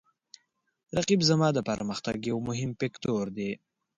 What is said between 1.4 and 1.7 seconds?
د